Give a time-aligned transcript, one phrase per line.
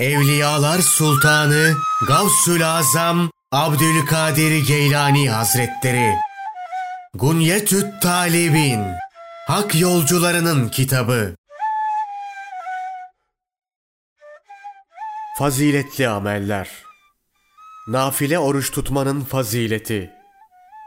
[0.00, 1.76] Evliyalar Sultanı
[2.06, 6.14] Gavsül Azam Abdülkadir Geylani Hazretleri.
[7.14, 8.80] Gunyetüt Talibin
[9.46, 11.34] Hak Yolcularının Kitabı.
[15.38, 16.68] Faziletli Ameller.
[17.88, 20.10] Nafile oruç tutmanın fazileti.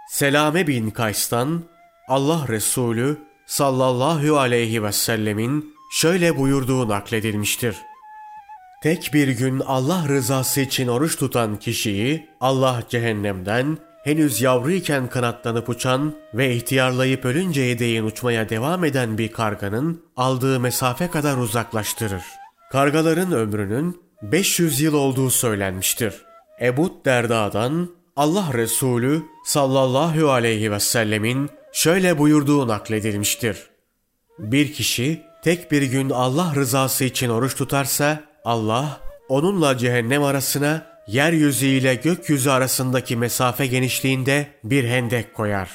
[0.09, 1.63] Selame bin Kays'tan
[2.07, 7.75] Allah Resulü sallallahu aleyhi ve sellemin şöyle buyurduğu nakledilmiştir.
[8.83, 16.15] Tek bir gün Allah rızası için oruç tutan kişiyi Allah cehennemden henüz yavruyken kanatlanıp uçan
[16.33, 22.23] ve ihtiyarlayıp ölünceye değin uçmaya devam eden bir karganın aldığı mesafe kadar uzaklaştırır.
[22.71, 26.13] Kargaların ömrünün 500 yıl olduğu söylenmiştir.
[26.61, 33.57] Ebu Derda'dan Allah Resulü sallallahu aleyhi ve sellemin şöyle buyurduğu nakledilmiştir.
[34.39, 38.99] Bir kişi tek bir gün Allah rızası için oruç tutarsa Allah
[39.29, 45.69] onunla cehennem arasına yeryüzü ile gökyüzü arasındaki mesafe genişliğinde bir hendek koyar.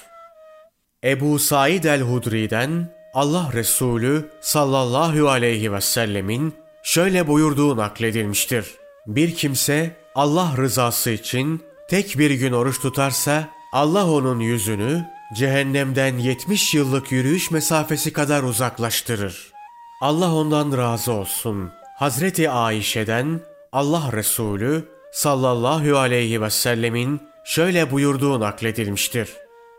[1.04, 8.74] Ebu Said el-Hudri'den Allah Resulü sallallahu aleyhi ve sellemin şöyle buyurduğu nakledilmiştir.
[9.06, 16.74] Bir kimse Allah rızası için tek bir gün oruç tutarsa Allah onun yüzünü cehennemden 70
[16.74, 19.52] yıllık yürüyüş mesafesi kadar uzaklaştırır.
[20.00, 21.70] Allah ondan razı olsun.
[21.98, 23.40] Hazreti Ayşe'den
[23.72, 29.28] Allah Resulü sallallahu aleyhi ve sellemin şöyle buyurduğu nakledilmiştir.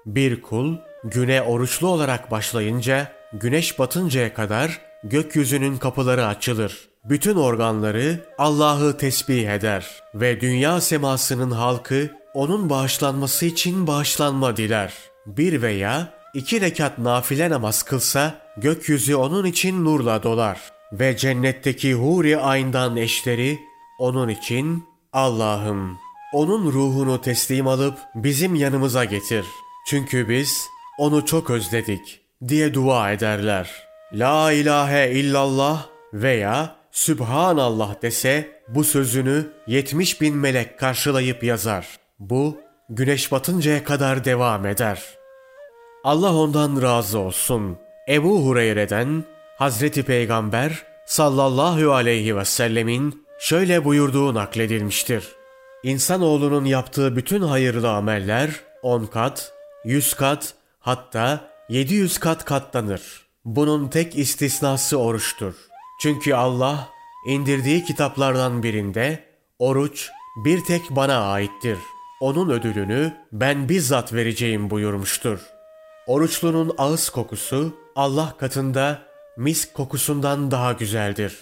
[0.05, 6.89] Bir kul güne oruçlu olarak başlayınca güneş batıncaya kadar gökyüzünün kapıları açılır.
[7.05, 14.93] Bütün organları Allah'ı tesbih eder ve dünya semasının halkı onun bağışlanması için bağışlanma diler.
[15.25, 22.37] Bir veya iki rekat nafile namaz kılsa gökyüzü onun için nurla dolar ve cennetteki huri
[22.37, 23.59] ayndan eşleri
[23.99, 24.83] onun için
[25.13, 25.97] Allah'ım
[26.33, 29.45] onun ruhunu teslim alıp bizim yanımıza getir.
[29.87, 33.83] Çünkü biz onu çok özledik diye dua ederler.
[34.13, 41.87] La ilahe illallah veya Sübhanallah dese bu sözünü 70 bin melek karşılayıp yazar.
[42.19, 42.57] Bu
[42.89, 45.03] güneş batıncaya kadar devam eder.
[46.03, 47.77] Allah ondan razı olsun.
[48.09, 49.23] Ebu Hureyre'den
[49.59, 55.27] Hazreti Peygamber sallallahu aleyhi ve sellemin şöyle buyurduğu nakledilmiştir.
[55.83, 58.51] İnsanoğlunun yaptığı bütün hayırlı ameller
[58.83, 59.53] 10 kat,
[59.85, 63.01] 100 kat hatta 700 kat katlanır.
[63.45, 65.53] Bunun tek istisnası oruçtur.
[66.01, 66.89] Çünkü Allah
[67.27, 69.23] indirdiği kitaplardan birinde
[69.59, 70.09] oruç
[70.45, 71.77] bir tek bana aittir.
[72.21, 75.39] Onun ödülünü ben bizzat vereceğim buyurmuştur.
[76.07, 79.08] Oruçlunun ağız kokusu Allah katında
[79.39, 81.37] misk kokusundan daha güzeldir.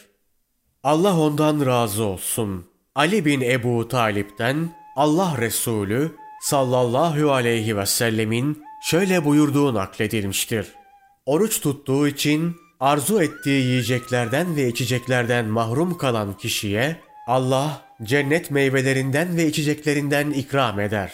[0.83, 2.65] Allah ondan razı olsun.
[2.95, 10.67] Ali bin Ebu Talip'ten Allah Resulü sallallahu aleyhi ve sellemin şöyle buyurduğu nakledilmiştir.
[11.25, 19.47] Oruç tuttuğu için arzu ettiği yiyeceklerden ve içeceklerden mahrum kalan kişiye Allah cennet meyvelerinden ve
[19.47, 21.13] içeceklerinden ikram eder.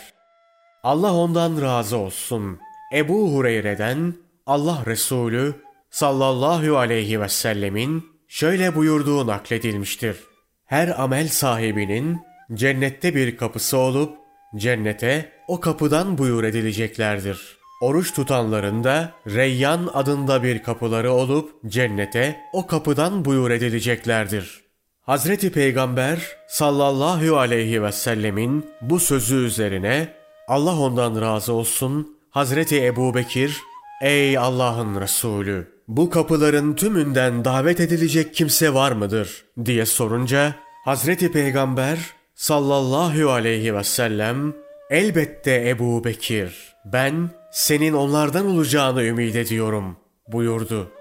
[0.84, 2.60] Allah ondan razı olsun.
[2.94, 4.14] Ebu Hureyre'den
[4.46, 5.56] Allah Resulü
[5.94, 10.18] sallallahu aleyhi ve sellemin şöyle buyurduğu nakledilmiştir.
[10.66, 12.22] Her amel sahibinin
[12.54, 14.18] cennette bir kapısı olup
[14.56, 17.58] cennete o kapıdan buyur edileceklerdir.
[17.82, 24.64] Oruç tutanların da Reyyan adında bir kapıları olup cennete o kapıdan buyur edileceklerdir.
[25.02, 30.14] Hazreti Peygamber sallallahu aleyhi ve sellemin bu sözü üzerine
[30.48, 33.62] Allah ondan razı olsun Hazreti Ebu Bekir
[34.02, 40.56] Ey Allah'ın Resulü bu kapıların tümünden davet edilecek kimse var mıdır diye sorunca
[40.86, 41.98] Hazreti Peygamber
[42.36, 44.54] sallallahu aleyhi ve sellem
[44.90, 49.97] elbette Ebu Bekir ben senin onlardan olacağını ümit ediyorum
[50.28, 50.91] buyurdu.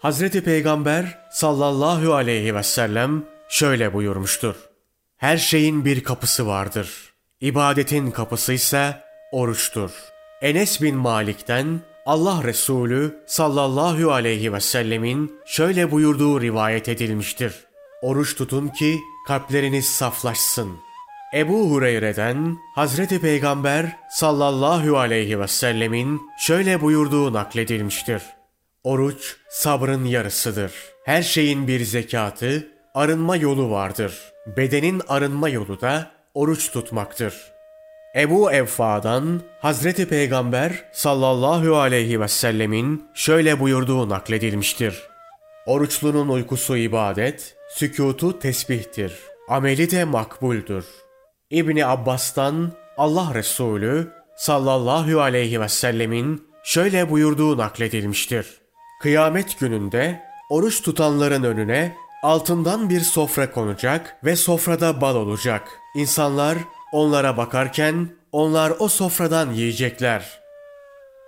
[0.00, 4.54] Hazreti Peygamber sallallahu aleyhi ve sellem şöyle buyurmuştur.
[5.16, 6.90] Her şeyin bir kapısı vardır.
[7.40, 8.96] İbadetin kapısı ise
[9.32, 9.90] oruçtur.
[10.42, 17.54] Enes bin Malik'ten Allah Resulü sallallahu aleyhi ve sellemin şöyle buyurduğu rivayet edilmiştir.
[18.02, 20.76] Oruç tutun ki kalpleriniz saflaşsın.
[21.34, 28.22] Ebu Hureyre'den Hazreti Peygamber sallallahu aleyhi ve sellemin şöyle buyurduğu nakledilmiştir.
[28.84, 30.72] Oruç sabrın yarısıdır.
[31.04, 34.32] Her şeyin bir zekatı, arınma yolu vardır.
[34.56, 37.55] Bedenin arınma yolu da oruç tutmaktır.
[38.16, 45.02] Ebu Evfa'dan Hazreti Peygamber sallallahu aleyhi ve sellemin şöyle buyurduğu nakledilmiştir.
[45.66, 49.12] Oruçlunun uykusu ibadet, sükutu tesbihtir.
[49.48, 50.84] ameli de makbuldür.
[51.50, 58.46] İbni Abbas'tan Allah Resulü sallallahu aleyhi ve sellemin şöyle buyurduğu nakledilmiştir.
[59.02, 65.68] Kıyamet gününde oruç tutanların önüne altından bir sofra konacak ve sofrada bal olacak.
[65.96, 66.58] İnsanlar
[66.92, 70.40] onlara bakarken onlar o sofradan yiyecekler.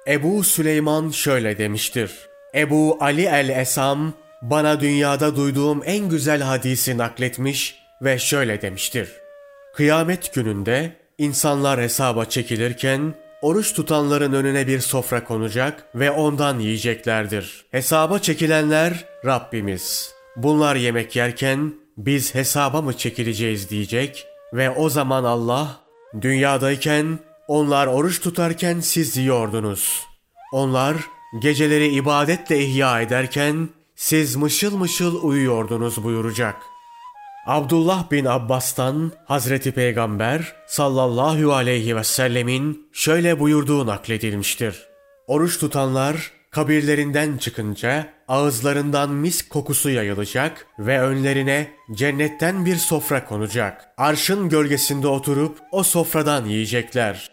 [0.08, 2.10] Ebu Süleyman şöyle demiştir.
[2.54, 4.12] Ebu Ali el-Esam
[4.42, 9.08] bana dünyada duyduğum en güzel hadisi nakletmiş ve şöyle demiştir.
[9.74, 17.64] Kıyamet gününde insanlar hesaba çekilirken oruç tutanların önüne bir sofra konacak ve ondan yiyeceklerdir.
[17.70, 20.14] Hesaba çekilenler Rabbimiz.
[20.36, 25.80] Bunlar yemek yerken biz hesaba mı çekileceğiz diyecek ve o zaman Allah
[26.20, 27.18] dünyadayken
[27.48, 30.06] onlar oruç tutarken siz yiyordunuz.
[30.52, 30.96] Onlar
[31.42, 36.56] geceleri ibadetle ihya ederken siz mışıl mışıl uyuyordunuz buyuracak.
[37.46, 44.86] Abdullah bin Abbas'tan Hazreti Peygamber sallallahu aleyhi ve sellemin şöyle buyurduğu nakledilmiştir.
[45.26, 53.88] Oruç tutanlar kabirlerinden çıkınca ağızlarından mis kokusu yayılacak ve önlerine cennetten bir sofra konacak.
[53.96, 57.30] Arşın gölgesinde oturup o sofradan yiyecekler.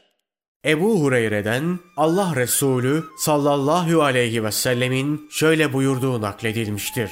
[0.66, 7.12] Ebu Hureyre'den Allah Resulü sallallahu aleyhi ve sellemin şöyle buyurduğu nakledilmiştir.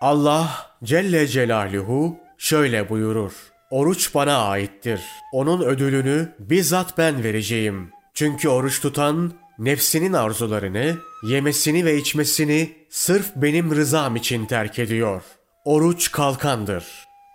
[0.00, 3.32] Allah Celle Celaluhu şöyle buyurur.
[3.70, 5.00] Oruç bana aittir.
[5.32, 7.90] Onun ödülünü bizzat ben vereceğim.
[8.14, 15.22] Çünkü oruç tutan nefsinin arzularını, yemesini ve içmesini sırf benim rızam için terk ediyor.
[15.64, 16.84] Oruç kalkandır.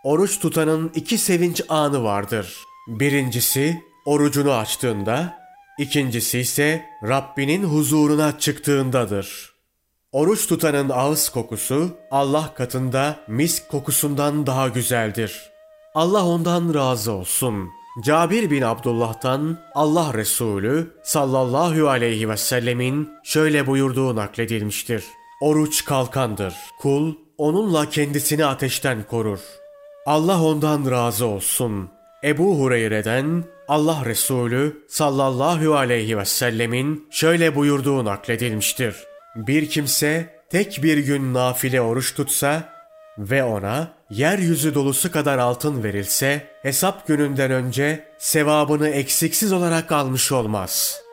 [0.03, 2.57] Oruç tutanın iki sevinç anı vardır.
[2.87, 5.37] Birincisi orucunu açtığında,
[5.79, 9.53] ikincisi ise Rabbinin huzuruna çıktığındadır.
[10.11, 15.49] Oruç tutanın ağız kokusu Allah katında misk kokusundan daha güzeldir.
[15.95, 24.15] Allah ondan razı olsun.'' Cabir bin Abdullah'tan Allah Resulü sallallahu aleyhi ve sellemin şöyle buyurduğu
[24.15, 25.03] nakledilmiştir.
[25.41, 26.53] Oruç kalkandır.
[26.79, 29.39] Kul onunla kendisini ateşten korur.
[30.05, 31.89] Allah ondan razı olsun.
[32.23, 38.95] Ebu Hureyre'den Allah Resulü sallallahu aleyhi ve sellemin şöyle buyurduğu nakledilmiştir.
[39.35, 42.78] Bir kimse tek bir gün nafile oruç tutsa
[43.19, 51.08] ve ona yeryüzü dolusu kadar altın verilse hesap gününden önce sevabını eksiksiz olarak almış olmaz.''